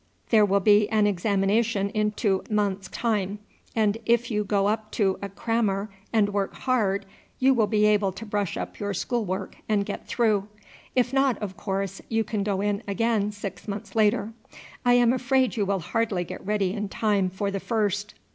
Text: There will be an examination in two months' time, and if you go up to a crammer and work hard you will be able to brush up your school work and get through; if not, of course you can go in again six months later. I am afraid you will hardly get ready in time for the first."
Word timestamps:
There 0.29 0.45
will 0.45 0.59
be 0.61 0.89
an 0.89 1.05
examination 1.05 1.91
in 1.91 2.13
two 2.13 2.43
months' 2.49 2.87
time, 2.87 3.37
and 3.75 3.99
if 4.03 4.31
you 4.31 4.43
go 4.43 4.65
up 4.65 4.89
to 4.93 5.19
a 5.21 5.29
crammer 5.29 5.91
and 6.11 6.33
work 6.33 6.55
hard 6.55 7.05
you 7.37 7.53
will 7.53 7.67
be 7.67 7.85
able 7.85 8.11
to 8.13 8.25
brush 8.25 8.57
up 8.57 8.79
your 8.79 8.95
school 8.95 9.23
work 9.23 9.57
and 9.69 9.85
get 9.85 10.07
through; 10.07 10.47
if 10.95 11.13
not, 11.13 11.37
of 11.37 11.55
course 11.55 12.01
you 12.09 12.23
can 12.23 12.41
go 12.41 12.61
in 12.61 12.81
again 12.87 13.31
six 13.31 13.67
months 13.67 13.95
later. 13.95 14.33
I 14.83 14.93
am 14.93 15.13
afraid 15.13 15.55
you 15.55 15.67
will 15.67 15.81
hardly 15.81 16.23
get 16.23 16.43
ready 16.43 16.73
in 16.73 16.89
time 16.89 17.29
for 17.29 17.51
the 17.51 17.59
first." 17.59 18.15